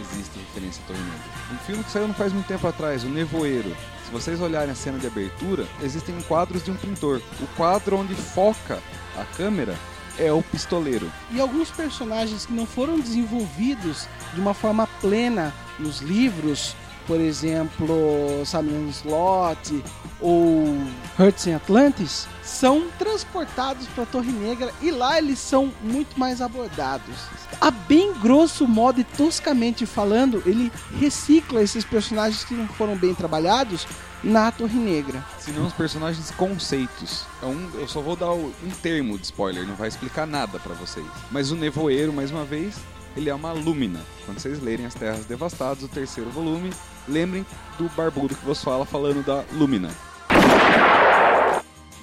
existe 0.00 0.38
referência 0.38 0.82
à 0.84 0.86
Torre 0.86 1.00
Negra. 1.00 1.18
Um 1.52 1.58
filme 1.58 1.84
que 1.84 1.90
saiu 1.90 2.08
não 2.08 2.14
faz 2.14 2.32
muito 2.32 2.46
tempo 2.46 2.66
atrás, 2.66 3.04
O 3.04 3.08
Nevoeiro. 3.08 3.76
Se 4.04 4.10
vocês 4.10 4.40
olharem 4.40 4.70
a 4.70 4.74
cena 4.74 4.98
de 4.98 5.06
abertura, 5.06 5.66
existem 5.82 6.18
quadros 6.22 6.64
de 6.64 6.70
um 6.70 6.76
pintor. 6.76 7.20
O 7.40 7.46
quadro 7.56 7.98
onde 7.98 8.14
foca 8.14 8.82
a 9.16 9.24
câmera 9.36 9.76
é 10.18 10.32
o 10.32 10.42
pistoleiro. 10.42 11.10
E 11.30 11.40
alguns 11.40 11.70
personagens 11.70 12.46
que 12.46 12.52
não 12.52 12.66
foram 12.66 12.98
desenvolvidos 12.98 14.08
de 14.34 14.40
uma 14.40 14.54
forma 14.54 14.86
plena 15.00 15.54
nos 15.78 16.00
livros, 16.00 16.74
por 17.08 17.18
exemplo, 17.20 18.44
Samuel 18.44 18.86
Slot 18.90 19.82
ou 20.20 20.76
Hurts 21.18 21.46
em 21.46 21.54
Atlantis, 21.54 22.28
são 22.42 22.88
transportados 22.98 23.86
para 23.88 24.02
a 24.02 24.06
Torre 24.06 24.30
Negra 24.30 24.72
e 24.82 24.90
lá 24.90 25.16
eles 25.16 25.38
são 25.38 25.72
muito 25.82 26.20
mais 26.20 26.42
abordados. 26.42 27.16
A 27.60 27.70
bem 27.70 28.12
grosso 28.12 28.68
modo 28.68 29.00
e 29.00 29.04
toscamente 29.04 29.86
falando, 29.86 30.42
ele 30.44 30.70
recicla 31.00 31.62
esses 31.62 31.84
personagens 31.84 32.44
que 32.44 32.52
não 32.52 32.68
foram 32.68 32.94
bem 32.94 33.14
trabalhados 33.14 33.86
na 34.22 34.52
Torre 34.52 34.78
Negra. 34.78 35.24
Senão 35.38 35.66
os 35.66 35.72
personagens 35.72 36.30
conceitos. 36.32 37.24
É 37.42 37.46
um, 37.46 37.70
eu 37.74 37.88
só 37.88 38.02
vou 38.02 38.16
dar 38.16 38.32
um 38.32 38.52
termo 38.82 39.16
de 39.16 39.24
spoiler, 39.24 39.66
não 39.66 39.76
vai 39.76 39.88
explicar 39.88 40.26
nada 40.26 40.58
para 40.58 40.74
vocês. 40.74 41.06
Mas 41.30 41.50
o 41.50 41.56
Nevoeiro, 41.56 42.12
mais 42.12 42.30
uma 42.30 42.44
vez, 42.44 42.74
ele 43.16 43.30
é 43.30 43.34
uma 43.34 43.52
lúmina. 43.52 44.00
Quando 44.26 44.40
vocês 44.40 44.62
lerem 44.62 44.84
As 44.84 44.94
Terras 44.94 45.24
Devastadas, 45.24 45.82
o 45.82 45.88
terceiro 45.88 46.30
volume, 46.30 46.70
lembrem 47.08 47.44
do 47.78 47.88
barbudo 47.90 48.34
que 48.34 48.44
você 48.44 48.64
fala 48.64 48.84
falando 48.84 49.24
da 49.24 49.44
lúmina. 49.52 49.90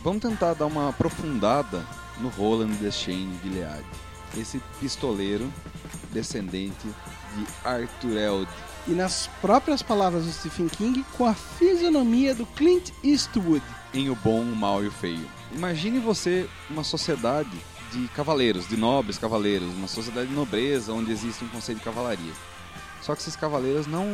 Vamos 0.04 0.22
tentar 0.22 0.54
dar 0.54 0.66
uma 0.66 0.90
aprofundada 0.90 1.84
no 2.20 2.30
Roland 2.30 2.74
Deschain 2.80 3.40
Gilead. 3.44 3.84
Esse 4.38 4.62
pistoleiro 4.80 5.52
descendente 6.12 6.88
de 7.36 7.46
Arthur 7.64 8.18
Elde. 8.18 8.52
E 8.88 8.92
nas 8.92 9.28
próprias 9.42 9.82
palavras 9.82 10.26
do 10.26 10.32
Stephen 10.32 10.68
King, 10.68 11.06
com 11.18 11.26
a 11.26 11.34
fisionomia 11.34 12.36
do 12.36 12.46
Clint 12.46 12.92
Eastwood. 13.04 13.64
Em 13.94 14.10
O 14.10 14.16
Bom, 14.16 14.42
o 14.42 14.56
Mal 14.56 14.84
e 14.84 14.88
o 14.88 14.92
Feio. 14.92 15.28
Imagine 15.52 16.00
você 16.00 16.48
uma 16.70 16.84
sociedade 16.84 17.58
de 17.92 18.08
cavaleiros, 18.10 18.68
de 18.68 18.78
nobres 18.78 19.18
cavaleiros, 19.18 19.68
uma 19.70 19.88
sociedade 19.88 20.28
de 20.28 20.34
nobreza 20.34 20.94
onde 20.94 21.12
existe 21.12 21.44
um 21.44 21.48
conceito 21.48 21.80
de 21.80 21.84
cavalaria. 21.84 22.34
Só 23.06 23.14
que 23.14 23.22
esses 23.22 23.36
cavaleiros 23.36 23.86
não 23.86 24.08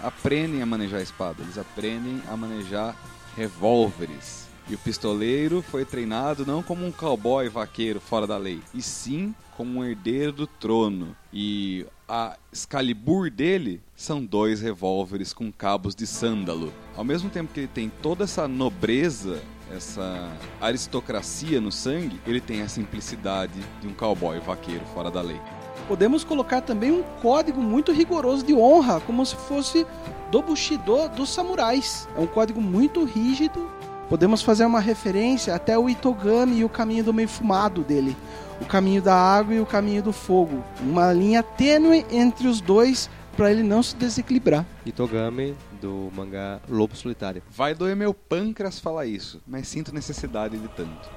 aprendem 0.00 0.62
a 0.62 0.66
manejar 0.66 1.02
espada, 1.02 1.42
eles 1.42 1.58
aprendem 1.58 2.22
a 2.28 2.36
manejar 2.36 2.96
revólveres. 3.36 4.46
E 4.68 4.74
o 4.76 4.78
pistoleiro 4.78 5.62
foi 5.62 5.84
treinado 5.84 6.46
não 6.46 6.62
como 6.62 6.86
um 6.86 6.92
cowboy 6.92 7.48
vaqueiro 7.48 8.00
fora 8.00 8.24
da 8.24 8.36
lei, 8.36 8.62
e 8.72 8.80
sim 8.80 9.34
como 9.56 9.80
um 9.80 9.84
herdeiro 9.84 10.30
do 10.30 10.46
trono. 10.46 11.16
E 11.32 11.84
a 12.08 12.36
Excalibur 12.52 13.32
dele 13.32 13.80
são 13.96 14.24
dois 14.24 14.60
revólveres 14.60 15.32
com 15.32 15.50
cabos 15.50 15.92
de 15.92 16.06
sândalo. 16.06 16.72
Ao 16.96 17.02
mesmo 17.02 17.28
tempo 17.28 17.52
que 17.52 17.58
ele 17.58 17.66
tem 17.66 17.90
toda 18.00 18.22
essa 18.22 18.46
nobreza, 18.46 19.42
essa 19.72 20.30
aristocracia 20.60 21.60
no 21.60 21.72
sangue, 21.72 22.20
ele 22.24 22.40
tem 22.40 22.62
a 22.62 22.68
simplicidade 22.68 23.60
de 23.80 23.88
um 23.88 23.92
cowboy 23.92 24.38
vaqueiro 24.38 24.84
fora 24.94 25.10
da 25.10 25.20
lei. 25.20 25.40
Podemos 25.88 26.24
colocar 26.24 26.60
também 26.60 26.90
um 26.90 27.02
código 27.22 27.60
muito 27.60 27.92
rigoroso 27.92 28.44
de 28.44 28.54
honra, 28.54 29.00
como 29.00 29.24
se 29.24 29.36
fosse 29.36 29.86
do 30.30 30.42
Bushido 30.42 31.08
dos 31.10 31.30
samurais. 31.30 32.08
É 32.16 32.20
um 32.20 32.26
código 32.26 32.60
muito 32.60 33.04
rígido 33.04 33.70
Podemos 34.08 34.40
fazer 34.40 34.64
uma 34.64 34.78
referência 34.78 35.52
até 35.54 35.76
o 35.76 35.90
Itogami 35.90 36.58
e 36.58 36.64
o 36.64 36.68
caminho 36.68 37.02
do 37.02 37.12
meio 37.12 37.28
fumado 37.28 37.82
dele. 37.82 38.16
O 38.60 38.64
caminho 38.64 39.02
da 39.02 39.14
água 39.14 39.52
e 39.54 39.60
o 39.60 39.66
caminho 39.66 40.00
do 40.00 40.12
fogo. 40.12 40.62
Uma 40.80 41.12
linha 41.12 41.42
tênue 41.42 42.06
entre 42.10 42.46
os 42.46 42.60
dois 42.60 43.10
para 43.36 43.50
ele 43.50 43.64
não 43.64 43.82
se 43.82 43.96
desequilibrar. 43.96 44.64
Itogami 44.86 45.56
do 45.82 46.10
mangá 46.14 46.60
Lobo 46.68 46.96
Solitário. 46.96 47.42
Vai 47.50 47.74
doer 47.74 47.96
meu 47.96 48.14
pâncreas 48.14 48.78
falar 48.78 49.06
isso, 49.06 49.42
mas 49.46 49.66
sinto 49.66 49.92
necessidade 49.92 50.56
de 50.56 50.68
tanto. 50.68 51.10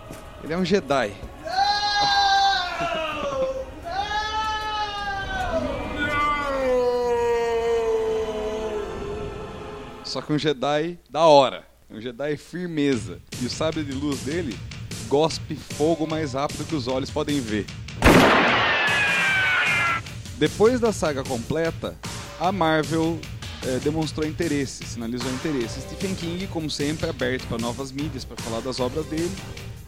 Ele 0.43 0.53
é 0.53 0.57
um 0.57 0.65
Jedi. 0.65 1.13
Só 10.09 10.23
que 10.23 10.33
um 10.33 10.39
Jedi 10.39 10.97
da 11.07 11.27
hora. 11.27 11.63
Um 11.87 12.01
Jedi 12.01 12.35
firmeza. 12.35 13.19
E 13.39 13.45
o 13.45 13.49
sabre 13.49 13.83
de 13.83 13.91
luz 13.91 14.21
dele 14.21 14.57
gospe 15.07 15.55
fogo 15.55 16.07
mais 16.07 16.33
rápido 16.33 16.65
que 16.65 16.73
os 16.73 16.87
olhos 16.87 17.11
podem 17.11 17.39
ver. 17.39 17.67
Depois 20.39 20.79
da 20.79 20.91
saga 20.91 21.23
completa, 21.23 21.95
a 22.39 22.51
Marvel 22.51 23.19
é, 23.63 23.77
demonstrou 23.79 24.25
interesse, 24.25 24.83
sinalizou 24.83 25.31
interesse. 25.31 25.79
Stephen 25.81 26.15
King, 26.15 26.47
como 26.47 26.71
sempre, 26.71 27.07
aberto 27.07 27.47
para 27.47 27.59
novas 27.59 27.91
mídias 27.91 28.25
para 28.25 28.37
falar 28.37 28.61
das 28.61 28.79
obras 28.79 29.05
dele, 29.05 29.31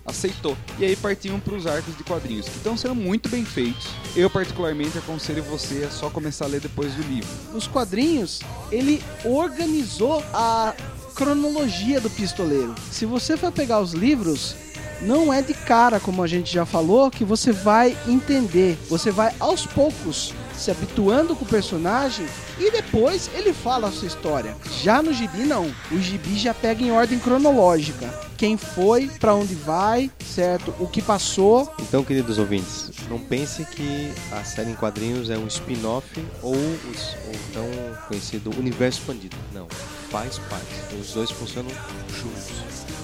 aceitou. 0.05 0.57
E 0.79 0.85
aí 0.85 0.95
partiam 0.95 1.39
para 1.39 1.53
os 1.53 1.67
arcos 1.67 1.95
de 1.97 2.03
quadrinhos, 2.03 2.47
que 2.47 2.57
estão 2.57 2.75
sendo 2.77 2.95
muito 2.95 3.29
bem 3.29 3.45
feitos. 3.45 3.87
Eu, 4.15 4.29
particularmente, 4.29 4.97
aconselho 4.97 5.43
você 5.43 5.85
a 5.85 5.91
só 5.91 6.09
começar 6.09 6.45
a 6.45 6.47
ler 6.47 6.61
depois 6.61 6.93
do 6.93 7.03
livro. 7.03 7.29
Os 7.53 7.67
quadrinhos, 7.67 8.39
ele 8.71 9.03
organizou 9.23 10.23
a 10.33 10.73
cronologia 11.15 11.99
do 11.99 12.09
pistoleiro. 12.09 12.73
Se 12.91 13.05
você 13.05 13.37
for 13.37 13.51
pegar 13.51 13.79
os 13.79 13.93
livros, 13.93 14.55
não 15.01 15.33
é 15.33 15.41
de 15.41 15.53
cara, 15.53 15.99
como 15.99 16.23
a 16.23 16.27
gente 16.27 16.51
já 16.51 16.65
falou, 16.65 17.11
que 17.11 17.23
você 17.23 17.51
vai 17.51 17.97
entender. 18.07 18.77
Você 18.89 19.11
vai 19.11 19.33
aos 19.39 19.65
poucos 19.65 20.33
se 20.61 20.69
habituando 20.69 21.35
com 21.35 21.43
o 21.43 21.47
personagem 21.47 22.25
e 22.59 22.69
depois 22.69 23.29
ele 23.33 23.51
fala 23.51 23.87
a 23.87 23.91
sua 23.91 24.07
história. 24.07 24.55
Já 24.81 25.01
no 25.01 25.11
gibi 25.11 25.39
não. 25.39 25.73
O 25.91 25.97
gibi 25.97 26.37
já 26.37 26.53
pega 26.53 26.83
em 26.83 26.91
ordem 26.91 27.17
cronológica. 27.17 28.07
Quem 28.37 28.57
foi, 28.57 29.07
para 29.19 29.35
onde 29.35 29.55
vai, 29.55 30.09
certo? 30.25 30.73
O 30.79 30.87
que 30.87 31.01
passou. 31.01 31.71
Então, 31.79 32.03
queridos 32.03 32.37
ouvintes, 32.37 32.91
não 33.09 33.19
pense 33.19 33.65
que 33.65 34.11
a 34.31 34.43
série 34.43 34.71
em 34.71 34.75
quadrinhos 34.75 35.29
é 35.29 35.37
um 35.37 35.47
spin-off 35.47 36.07
ou 36.41 36.55
o 36.55 37.53
tão 37.53 37.67
conhecido 38.07 38.51
universo 38.57 38.99
expandido. 38.99 39.35
Não, 39.53 39.67
faz 40.09 40.37
parte. 40.37 40.95
Os 40.99 41.13
dois 41.13 41.31
funcionam 41.31 41.69
juntos. 42.09 42.51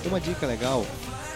Uma 0.06 0.20
dica 0.20 0.46
legal 0.46 0.86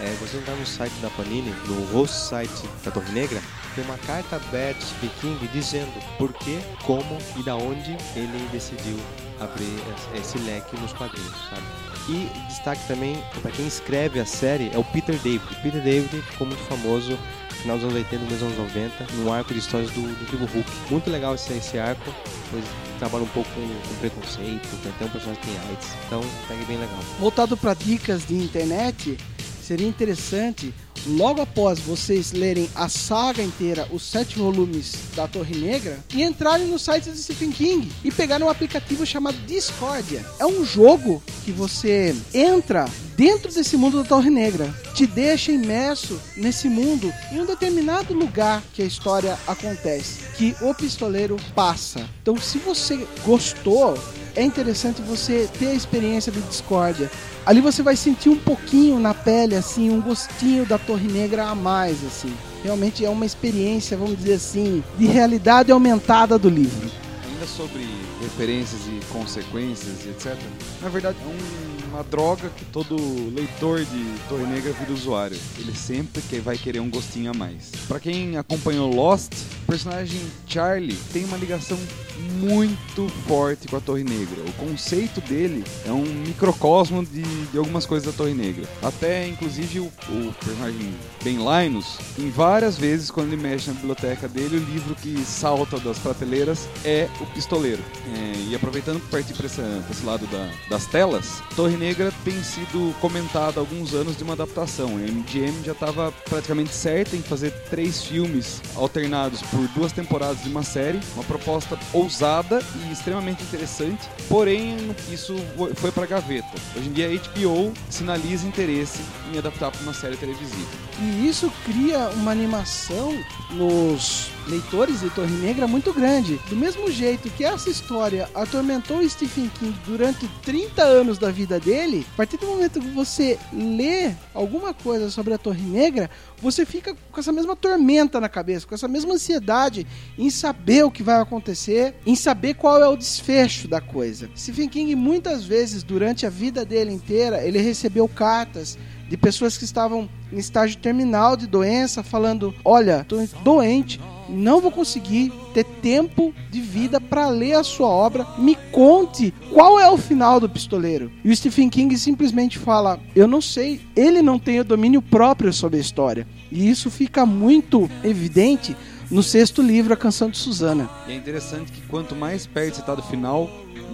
é, 0.01 0.16
você 0.20 0.38
entrar 0.38 0.56
no 0.56 0.66
site 0.66 0.94
da 1.01 1.10
Panini, 1.12 1.54
no 1.68 1.86
host 1.94 2.16
site 2.16 2.68
da 2.84 2.92
Torre 2.92 3.12
Negra, 3.12 3.40
tem 3.75 3.84
uma 3.86 3.98
carta 4.00 4.36
aberta 4.36 4.86
King 5.20 5.48
dizendo 5.48 5.92
por 6.18 6.34
que, 6.34 6.60
como 6.84 7.18
e 7.38 7.44
da 7.44 7.56
onde 7.56 7.96
ele 8.16 8.50
decidiu 8.51 8.98
abrir 9.40 9.80
esse 10.16 10.38
leque 10.40 10.80
nos 10.80 10.94
quadrinhos, 10.94 11.36
sabe? 11.50 11.63
E 12.10 12.30
destaque 12.48 12.86
também 12.88 13.22
para 13.42 13.51
quem 13.51 13.68
escreve 13.68 14.20
a 14.20 14.25
série 14.25 14.72
é 14.74 14.78
o 14.78 14.84
Peter 14.84 15.16
David. 15.18 15.56
Peter 15.62 15.82
David 15.82 16.22
ficou 16.22 16.48
muito 16.48 16.62
famoso 16.63 17.12
no 17.12 17.56
final 17.58 17.78
dos 17.78 17.86
anos 17.86 17.96
80, 17.98 18.25
nos 18.25 18.42
anos 18.42 18.58
90, 18.58 19.13
no 19.13 19.32
arco 19.32 19.54
de 19.54 19.60
histórias 19.60 19.92
do, 19.92 20.01
do 20.01 20.24
Incrível 20.24 20.48
Hulk. 20.48 20.72
Muito 20.90 21.10
legal 21.10 21.36
esse, 21.36 21.54
esse 21.54 21.78
arco, 21.78 22.13
pois 22.50 22.63
trabalha 23.00 23.24
um 23.24 23.28
pouco 23.30 23.50
com, 23.51 23.62
com 23.62 23.96
preconceito, 24.00 24.68
tem 24.84 24.92
até 24.92 25.06
um 25.06 25.10
personagem 25.10 25.42
que 25.42 25.48
tem 25.48 25.70
AIDS, 25.70 25.88
então 26.06 26.22
tá 26.48 26.54
bem 26.68 26.78
legal. 26.78 27.00
Voltado 27.20 27.58
para 27.58 27.74
dicas 27.74 28.25
de 28.25 28.36
internet, 28.36 29.18
seria 29.62 29.88
interessante, 29.88 30.74
logo 31.05 31.41
após 31.41 31.79
vocês 31.79 32.31
lerem 32.31 32.70
a 32.75 32.88
saga 32.89 33.41
inteira, 33.41 33.88
os 33.91 34.03
sete 34.03 34.38
volumes 34.38 34.93
da 35.15 35.27
Torre 35.27 35.55
Negra, 35.55 36.00
e 36.13 36.24
entrarem 36.24 36.67
no 36.67 36.79
site 36.79 37.10
de 37.10 37.17
Stephen 37.17 37.51
King 37.51 37.91
e 38.03 38.12
pegarem 38.12 38.46
um 38.46 38.50
aplicativo 38.50 39.05
chamado 39.05 39.38
Discordia. 39.46 40.25
É 40.39 40.46
um 40.46 40.63
jogo 40.65 41.22
que 41.43 41.51
você 41.51 42.15
entra 42.34 42.86
dentro 43.15 43.53
desse 43.53 43.77
mundo 43.77 44.01
da 44.01 44.10
Torre 44.10 44.29
Negra, 44.29 44.74
te 44.96 45.05
deixa 45.05 45.51
imerso 45.51 46.20
nesse 46.36 46.67
mundo 46.67 47.13
em 47.31 47.39
um 47.39 47.46
determinado 47.46 48.13
lugar 48.13 48.63
que 48.74 48.81
a 48.81 48.86
história 48.86 49.38
acontece, 49.48 50.20
que 50.36 50.55
o 50.62 50.74
pistoleiro 50.74 51.38
passa. 51.53 52.10
Então, 52.22 52.36
se 52.38 52.58
você 52.58 53.05
gostou, 53.24 53.98
é 54.36 54.44
interessante 54.44 55.02
você 55.02 55.50
ter 55.60 55.68
a 55.68 55.74
experiência 55.74 56.32
do 56.32 56.42
Discordia 56.42 57.10
ali 57.46 57.62
você 57.62 57.82
vai 57.82 57.96
sentir 57.96 58.30
um 58.30 58.38
pouquinho 58.38 59.00
na 59.00 59.14
pele, 59.14 59.56
assim, 59.56 59.90
um 59.90 60.02
gostinho 60.02 60.66
da 60.66 60.78
Torre 60.78 61.08
Negra 61.08 61.48
a 61.48 61.56
mais, 61.56 62.04
assim. 62.06 62.34
Realmente 62.64 63.04
é 63.04 63.10
uma 63.10 63.26
experiência, 63.26 63.98
vamos 63.98 64.18
dizer 64.18 64.34
assim, 64.34 64.84
de 64.98 65.06
realidade 65.06 65.72
aumentada 65.72 66.38
do 66.38 66.50
livro. 66.50 66.90
Ainda 67.28 67.48
sobre 67.48 67.88
referências 68.22 68.82
e 68.88 69.00
consequências 69.12 70.06
e 70.06 70.10
etc. 70.10 70.38
Na 70.82 70.90
verdade, 70.90 71.18
é 71.24 71.28
um, 71.28 71.90
uma 71.90 72.04
droga 72.04 72.50
que 72.56 72.64
todo 72.66 72.96
leitor 73.34 73.84
de 73.84 74.06
Torre 74.30 74.46
Negra 74.46 74.72
vira 74.74 74.94
usuário. 74.94 75.38
Ele 75.58 75.76
sempre 75.76 76.22
que 76.22 76.40
vai 76.40 76.56
querer 76.56 76.80
um 76.80 76.90
gostinho 76.90 77.32
a 77.32 77.34
mais. 77.34 77.72
Para 77.88 78.00
quem 78.00 78.38
acompanhou 78.38 78.94
Lost, 78.94 79.34
o 79.64 79.66
personagem 79.66 80.22
Charlie 80.46 80.96
tem 81.12 81.26
uma 81.26 81.38
ligação 81.38 81.80
muito 82.22 83.08
forte 83.28 83.68
com 83.68 83.78
a 83.78 83.80
Torre 83.80 84.04
Negra. 84.04 84.42
O 84.48 84.54
conceito 84.54 85.22
dele 85.22 85.63
é 85.86 85.92
um 85.92 86.04
microcosmo 86.04 87.06
de, 87.06 87.22
de 87.22 87.58
algumas 87.58 87.86
coisas 87.86 88.12
da 88.12 88.18
Torre 88.18 88.34
Negra. 88.34 88.68
Até, 88.82 89.28
inclusive, 89.28 89.80
o, 89.80 89.86
o 89.86 90.34
personagem 90.44 90.94
Ben 91.24 91.38
Linus, 91.38 91.98
em 92.18 92.30
várias 92.30 92.78
vezes, 92.78 93.12
quando 93.12 93.34
ele 93.34 93.42
mexe 93.42 93.70
na 93.70 93.74
biblioteca 93.74 94.28
dele, 94.28 94.58
o 94.58 94.63
livro 94.72 94.96
que 94.96 95.24
salta 95.25 95.80
das 95.80 95.98
prateleiras 96.00 96.68
é 96.84 97.08
o 97.20 97.25
Pistoleiro. 97.28 97.84
É, 98.16 98.50
e 98.50 98.56
aproveitando 98.56 99.00
para 99.01 99.20
partir 99.20 99.34
para 99.34 99.46
esse, 99.46 99.62
esse, 99.90 100.06
lado 100.06 100.25
da, 100.28 100.50
das 100.70 100.86
telas, 100.86 101.42
Torre 101.56 101.78
Negra 101.78 102.12
tem 102.24 102.42
sido 102.44 102.94
comentada 103.00 103.60
há 103.60 103.62
alguns 103.62 103.94
anos 103.94 104.18
de 104.18 104.24
uma 104.24 104.34
adaptação. 104.34 104.98
A 104.98 105.00
MGM 105.00 105.63
já 105.63 105.72
estava 105.72 106.12
praticamente 106.30 106.74
certa 106.74 107.16
em 107.16 107.22
fazer 107.22 107.51
três 107.70 108.04
filmes 108.04 108.62
alternados 108.75 109.42
por 109.44 109.68
duas 109.70 109.92
temporadas 109.92 110.44
de 110.44 110.50
uma 110.50 110.63
série, 110.63 111.00
uma 111.16 111.24
proposta 111.24 111.78
ousada 112.12 112.62
e 112.75 112.91
extremamente 112.91 113.41
interessante, 113.44 114.10
porém 114.27 114.94
isso 115.10 115.36
foi 115.75 115.91
para 115.91 116.06
gaveta. 116.06 116.50
Hoje 116.75 116.89
em 116.89 116.91
dia 116.91 117.08
a 117.08 117.12
HBO 117.12 117.74
sinaliza 117.89 118.46
interesse 118.46 119.00
em 119.34 119.38
adaptar 119.38 119.72
para 119.72 119.82
uma 119.82 119.94
série 119.94 120.18
televisiva. 120.18 120.70
E 121.00 121.27
isso 121.27 121.51
cria 121.65 122.10
uma 122.10 122.32
animação 122.32 123.18
nos 123.51 124.30
leitores 124.48 125.02
de 125.02 125.10
Torre 125.10 125.36
Negra 125.36 125.68
muito 125.68 125.94
grande. 125.94 126.40
Do 126.50 126.56
mesmo 126.56 126.92
jeito 126.92 127.30
que 127.30 127.44
essa 127.44 127.70
história 127.70 128.30
atormentou 128.34 129.08
Stephen 129.08 129.50
King 129.60 129.76
durante 129.86 130.28
30 130.44 130.82
anos 130.84 131.18
da 131.18 131.32
vida 131.32 131.60
dele, 131.60 132.06
a 132.14 132.18
partir 132.18 132.38
do 132.38 132.48
momento 132.48 132.80
que 132.80 132.88
você 132.90 133.38
lê 133.54 134.12
alguma 134.34 134.74
coisa 134.74 135.10
sobre 135.10 135.34
a 135.34 135.38
Torre 135.38 135.64
Negra, 135.64 136.10
você 136.42 136.66
fica 136.66 136.96
com 137.12 137.20
essa 137.20 137.32
mesma 137.32 137.56
tormenta 137.56 138.20
na 138.20 138.30
cabeça, 138.30 138.66
com 138.66 138.76
essa 138.76 138.88
mesma 138.88 139.14
ansiedade 139.14 139.86
em 140.18 140.30
saber 140.30 140.84
o 140.84 140.92
que 140.92 141.04
vai 141.04 141.20
acontecer, 141.20 141.96
em 142.06 142.16
saber 142.16 142.56
qual 142.56 142.82
é 142.82 142.88
o 142.88 142.96
desfecho 142.96 143.68
da 143.68 143.80
coisa. 143.80 144.30
Stephen 144.36 144.70
King 144.70 144.96
muitas 144.96 145.44
vezes 145.46 145.84
durante 145.84 146.26
a 146.26 146.30
vida 146.30 146.66
dele 146.66 146.92
inteira, 146.92 147.46
ele 147.46 147.60
recebeu 147.60 148.08
cartas 148.08 148.78
de 149.12 149.18
pessoas 149.18 149.58
que 149.58 149.65
estavam 149.65 150.08
em 150.32 150.38
estágio 150.38 150.77
terminal 150.77 151.36
de 151.36 151.46
doença, 151.46 152.01
falando: 152.01 152.56
Olha, 152.63 153.01
estou 153.01 153.22
doente, 153.44 154.00
não 154.30 154.62
vou 154.62 154.72
conseguir 154.72 155.34
ter 155.53 155.65
tempo 155.65 156.34
de 156.50 156.62
vida 156.62 157.01
para 157.01 157.27
ler 157.27 157.56
a 157.56 157.63
sua 157.63 157.89
obra. 157.89 158.25
Me 158.38 158.56
conte 158.72 159.34
qual 159.51 159.77
é 159.77 159.89
o 159.89 159.98
final 159.98 160.39
do 160.39 160.48
pistoleiro. 160.48 161.12
E 161.25 161.30
o 161.30 161.36
Stephen 161.36 161.70
King 161.70 161.98
simplesmente 161.98 162.58
fala: 162.58 163.01
Eu 163.13 163.27
não 163.27 163.41
sei, 163.41 163.82
ele 163.98 164.22
não 164.22 164.39
tem 164.39 164.62
o 164.62 164.63
domínio 164.63 165.01
próprio 165.01 165.51
sobre 165.51 165.77
a 165.77 165.82
história. 165.82 166.25
E 166.50 166.70
isso 166.70 166.89
fica 166.89 167.25
muito 167.25 167.91
evidente 168.06 168.77
no 169.10 169.22
sexto 169.22 169.62
livro, 169.62 169.94
A 169.94 169.98
Canção 169.98 170.30
de 170.30 170.38
Susana. 170.38 170.89
E 171.06 171.12
é 171.12 171.15
interessante 171.18 171.70
que 171.70 171.82
quanto 171.82 172.15
mais 172.15 172.48
perto 172.48 172.75
você 172.75 172.80
está 172.80 172.96
do 172.96 173.03
final, 173.03 173.50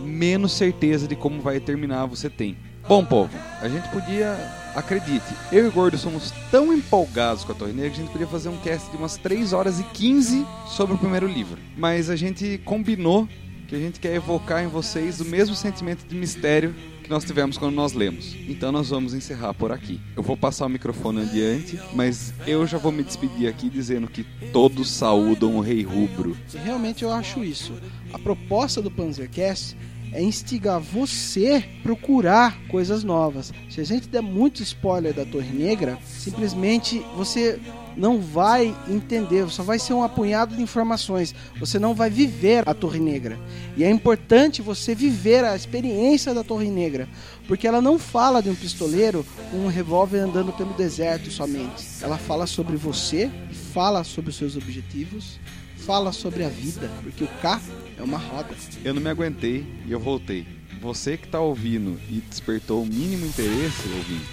menos 0.05 0.53
certeza 0.53 1.07
de 1.07 1.15
como 1.15 1.41
vai 1.41 1.59
terminar 1.59 2.05
você 2.05 2.29
tem. 2.29 2.55
Bom, 2.87 3.03
povo, 3.03 3.29
a 3.59 3.67
gente 3.67 3.85
podia, 3.89 4.33
acredite, 4.73 5.25
eu 5.51 5.65
e 5.65 5.67
o 5.67 5.71
Gordo 5.73 5.97
somos 5.97 6.31
tão 6.49 6.73
empolgados 6.73 7.43
com 7.43 7.51
a 7.51 7.55
Torre 7.55 7.73
Negra 7.73 7.89
que 7.89 7.97
a 7.97 7.99
gente 7.99 8.11
podia 8.13 8.27
fazer 8.27 8.47
um 8.47 8.55
cast 8.59 8.89
de 8.89 8.95
umas 8.95 9.17
3 9.17 9.51
horas 9.51 9.81
e 9.81 9.83
15 9.83 10.47
sobre 10.69 10.95
o 10.95 10.97
primeiro 10.97 11.27
livro. 11.27 11.59
Mas 11.75 12.09
a 12.09 12.15
gente 12.15 12.61
combinou 12.63 13.27
que 13.67 13.75
a 13.75 13.77
gente 13.77 13.99
quer 13.99 14.15
evocar 14.15 14.63
em 14.63 14.67
vocês 14.67 15.19
o 15.19 15.25
mesmo 15.25 15.53
sentimento 15.53 16.07
de 16.07 16.15
mistério 16.15 16.73
que 17.03 17.09
nós 17.09 17.25
tivemos 17.25 17.57
quando 17.57 17.75
nós 17.75 17.91
lemos. 17.91 18.33
Então 18.47 18.71
nós 18.71 18.89
vamos 18.89 19.13
encerrar 19.13 19.53
por 19.53 19.69
aqui. 19.69 19.99
Eu 20.15 20.23
vou 20.23 20.37
passar 20.37 20.65
o 20.65 20.69
microfone 20.69 21.23
adiante, 21.23 21.77
mas 21.93 22.33
eu 22.47 22.65
já 22.65 22.77
vou 22.77 22.93
me 22.93 23.03
despedir 23.03 23.49
aqui 23.49 23.69
dizendo 23.69 24.07
que 24.07 24.23
todos 24.53 24.89
saúdam 24.89 25.57
o 25.57 25.59
Rei 25.59 25.83
Rubro. 25.83 26.37
Realmente 26.63 27.03
eu 27.03 27.11
acho 27.11 27.43
isso. 27.43 27.73
A 28.13 28.19
proposta 28.19 28.81
do 28.81 28.89
Panzercast 28.89 29.75
é 30.11 30.21
instigar 30.21 30.79
você 30.79 31.63
procurar 31.83 32.57
coisas 32.67 33.03
novas. 33.03 33.53
Se 33.69 33.81
a 33.81 33.83
gente 33.83 34.07
der 34.07 34.21
muito 34.21 34.63
spoiler 34.63 35.13
da 35.13 35.25
Torre 35.25 35.51
Negra, 35.51 35.97
simplesmente 36.03 36.99
você 37.15 37.59
não 37.97 38.21
vai 38.21 38.75
entender, 38.87 39.49
só 39.49 39.63
vai 39.63 39.79
ser 39.79 39.93
um 39.93 40.03
apunhado 40.03 40.55
de 40.55 40.61
informações. 40.61 41.33
Você 41.59 41.79
não 41.79 41.95
vai 41.95 42.09
viver 42.09 42.63
a 42.67 42.73
Torre 42.73 42.99
Negra. 42.99 43.37
E 43.75 43.83
é 43.83 43.89
importante 43.89 44.61
você 44.61 44.93
viver 44.93 45.43
a 45.43 45.55
experiência 45.55 46.33
da 46.33 46.43
Torre 46.43 46.69
Negra, 46.69 47.09
porque 47.47 47.67
ela 47.67 47.81
não 47.81 47.97
fala 47.97 48.41
de 48.41 48.49
um 48.49 48.55
pistoleiro 48.55 49.25
com 49.49 49.57
um 49.57 49.67
revólver 49.67 50.19
andando 50.19 50.53
pelo 50.53 50.73
deserto 50.73 51.31
somente. 51.31 51.83
Ela 52.01 52.17
fala 52.17 52.45
sobre 52.45 52.75
você, 52.75 53.31
fala 53.73 54.03
sobre 54.03 54.29
os 54.29 54.35
seus 54.35 54.55
objetivos, 54.55 55.39
fala 55.87 56.11
sobre 56.11 56.43
a 56.43 56.49
vida, 56.49 56.91
porque 57.01 57.23
o 57.23 57.27
K 57.41 57.61
é 57.97 58.03
uma 58.03 58.17
roda. 58.17 58.53
Eu 58.83 58.93
não 58.93 59.01
me 59.01 59.09
aguentei 59.09 59.65
e 59.85 59.93
eu 59.93 59.99
voltei. 60.01 60.45
Você 60.81 61.15
que 61.15 61.23
está 61.25 61.39
ouvindo 61.39 61.97
e 62.09 62.19
despertou 62.19 62.83
o 62.83 62.85
mínimo 62.85 63.25
interesse, 63.25 63.87
ouvinte, 63.95 64.27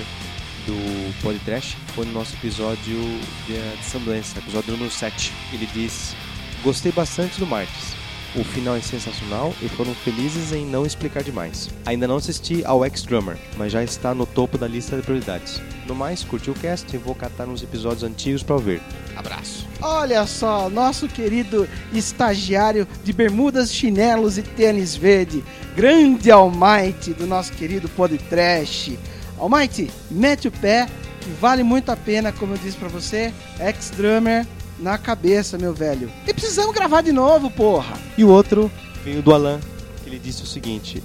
do 0.69 1.21
Podtrash. 1.23 1.75
Foi 1.95 2.05
no 2.05 2.13
nosso 2.13 2.35
episódio 2.35 2.99
de 3.47 3.57
Assemblança, 3.79 4.37
episódio 4.37 4.73
número 4.73 4.91
7. 4.91 5.33
Ele 5.51 5.67
diz: 5.73 6.15
Gostei 6.63 6.91
bastante 6.91 7.39
do 7.39 7.47
Martes. 7.47 7.97
O 8.35 8.43
final 8.43 8.75
é 8.75 8.81
sensacional 8.81 9.51
e 9.59 9.67
foram 9.67 9.95
felizes 9.95 10.53
em 10.53 10.63
não 10.63 10.85
explicar 10.85 11.23
demais. 11.23 11.67
Ainda 11.83 12.07
não 12.07 12.17
assisti 12.17 12.63
ao 12.63 12.85
X-Drummer, 12.85 13.35
mas 13.57 13.71
já 13.71 13.83
está 13.83 14.13
no 14.13 14.27
topo 14.27 14.55
da 14.55 14.67
lista 14.67 14.95
de 14.95 15.01
prioridades. 15.01 15.59
No 15.87 15.95
mais, 15.95 16.23
curti 16.23 16.51
o 16.51 16.53
cast 16.53 16.95
e 16.95 16.99
vou 16.99 17.15
catar 17.15 17.47
nos 17.47 17.63
episódios 17.63 18.03
antigos 18.03 18.43
para 18.43 18.55
ouvir. 18.55 18.83
Abraço. 19.15 19.67
Olha 19.81 20.27
só, 20.27 20.69
nosso 20.69 21.07
querido 21.07 21.67
estagiário 21.91 22.87
de 23.03 23.11
bermudas, 23.11 23.73
chinelos 23.73 24.37
e 24.37 24.43
tênis 24.43 24.95
verde, 24.95 25.43
grande 25.75 26.29
Almighty 26.29 27.15
do 27.15 27.25
nosso 27.25 27.51
querido 27.53 27.89
Podtrash. 27.89 28.95
Almighty, 29.39 29.89
mete 30.11 30.47
o 30.47 30.51
pé, 30.51 30.87
que 31.21 31.29
vale 31.39 31.63
muito 31.63 31.89
a 31.91 31.95
pena, 31.97 32.31
como 32.31 32.53
eu 32.53 32.57
disse 32.57 32.77
para 32.77 32.87
você. 32.89 33.33
X-Drummer 33.57 34.45
na 34.77 34.97
cabeça, 34.97 35.57
meu 35.57 35.73
velho. 35.73 36.11
E 36.27 36.33
precisamos 36.33 36.73
gravar 36.73 37.01
de 37.01 37.11
novo, 37.11 37.49
porra. 37.49 37.97
E 38.17 38.23
o 38.23 38.29
outro 38.29 38.71
veio 39.03 39.21
do 39.21 39.33
Alan, 39.33 39.59
que 40.03 40.09
ele 40.09 40.19
disse 40.19 40.43
o 40.43 40.45
seguinte: 40.45 41.03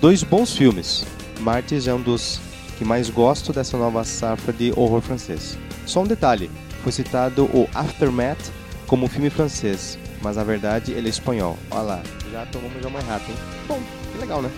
dois 0.00 0.22
bons 0.22 0.56
filmes. 0.56 1.04
Martyrs 1.40 1.86
é 1.86 1.94
um 1.94 2.00
dos 2.00 2.40
que 2.78 2.84
mais 2.84 3.08
gosto 3.10 3.52
dessa 3.52 3.76
nova 3.76 4.04
safra 4.04 4.52
de 4.52 4.72
horror 4.76 5.00
francês. 5.00 5.58
Só 5.86 6.02
um 6.02 6.06
detalhe: 6.06 6.50
foi 6.82 6.92
citado 6.92 7.44
o 7.46 7.68
Aftermath 7.74 8.50
como 8.86 9.08
filme 9.08 9.30
francês. 9.30 9.98
mas 10.22 10.36
na 10.36 10.44
verdade 10.44 10.92
ele 10.92 11.06
é 11.06 11.10
espanhol. 11.10 11.56
Olha 11.70 11.82
lá, 11.82 12.02
já 12.30 12.46
tomamos 12.46 12.82
já 12.82 12.88
uma 12.88 13.00
errata, 13.00 13.24
hein? 13.30 13.36
Bom, 13.68 13.80
que 14.12 14.18
legal, 14.18 14.42
né? 14.42 14.50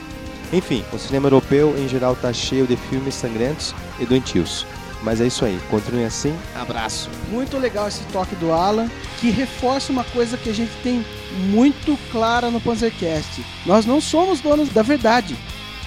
Enfim, 0.53 0.85
o 0.93 0.99
cinema 0.99 1.27
europeu 1.27 1.75
em 1.79 1.89
geral 1.89 2.15
tá 2.15 2.33
cheio 2.33 2.67
de 2.67 2.77
filmes 2.77 3.15
sangrentos 3.15 3.75
e 3.99 4.05
doentios. 4.05 4.67
Mas 5.03 5.21
é 5.21 5.27
isso 5.27 5.45
aí, 5.45 5.59
continue 5.69 6.05
assim, 6.05 6.37
abraço. 6.55 7.11
Muito 7.29 7.59
legal 7.59 7.89
esse 7.89 8.05
toque 8.13 8.37
do 8.37 8.53
Alan, 8.53 8.89
que 9.19 9.31
reforça 9.31 9.91
uma 9.91 10.05
coisa 10.05 10.37
que 10.37 10.49
a 10.49 10.55
gente 10.55 10.73
tem 10.83 11.05
muito 11.51 11.99
clara 12.13 12.51
no 12.51 12.61
Panzercast. 12.61 13.45
Nós 13.67 13.85
não 13.85 14.01
somos 14.01 14.41
donos 14.41 14.69
da 14.69 14.83
verdade. 14.83 15.37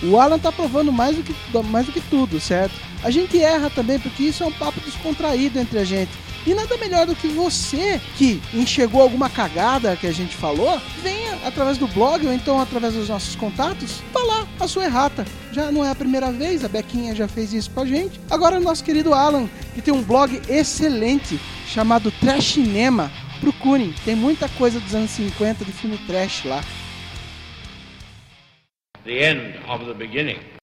O 0.03 0.19
Alan 0.19 0.37
tá 0.37 0.51
provando 0.51 0.91
mais 0.91 1.15
do 1.15 1.23
que, 1.23 1.33
mais 1.63 1.85
do 1.85 1.93
que 1.93 2.01
tudo, 2.01 2.41
certo? 2.41 2.73
A 3.01 3.09
gente 3.09 3.41
erra 3.41 3.69
também 3.69 3.99
porque 3.99 4.23
isso 4.23 4.43
é 4.43 4.47
um 4.47 4.51
papo 4.51 4.81
descontraído 4.81 5.59
entre 5.59 5.79
a 5.79 5.85
gente. 5.85 6.11
E 6.45 6.53
nada 6.53 6.77
melhor 6.77 7.07
do 7.07 7.15
que 7.15 7.27
você 7.27 7.99
que 8.17 8.41
enxergou 8.53 9.01
alguma 9.01 9.29
cagada 9.29 9.95
que 9.95 10.05
a 10.05 10.11
gente 10.11 10.35
falou, 10.35 10.79
venha 11.01 11.39
através 11.43 11.77
do 11.77 11.87
blog 11.87 12.25
ou 12.25 12.33
então 12.33 12.59
através 12.59 12.93
dos 12.93 13.09
nossos 13.09 13.35
contatos 13.35 14.01
falar 14.13 14.47
a 14.59 14.67
sua 14.67 14.85
errata. 14.85 15.25
Já 15.51 15.71
não 15.71 15.83
é 15.83 15.89
a 15.89 15.95
primeira 15.95 16.31
vez, 16.31 16.63
a 16.63 16.67
Bequinha 16.67 17.15
já 17.15 17.27
fez 17.27 17.51
isso 17.53 17.71
com 17.71 17.81
a 17.81 17.85
gente. 17.85 18.19
Agora, 18.29 18.59
nosso 18.59 18.83
querido 18.83 19.13
Alan, 19.13 19.49
que 19.73 19.81
tem 19.81 19.93
um 19.93 20.03
blog 20.03 20.39
excelente 20.47 21.39
chamado 21.67 22.11
Trash 22.11 22.53
Cinema. 22.53 23.11
Procurem, 23.39 23.93
tem 24.03 24.15
muita 24.15 24.47
coisa 24.49 24.79
dos 24.79 24.93
anos 24.93 25.11
50 25.11 25.65
de 25.65 25.71
filme 25.71 25.97
trash 26.07 26.45
lá. 26.45 26.63
The 29.03 29.31
end 29.31 29.59
of 29.67 29.85
the 29.85 29.93
beginning. 29.93 30.54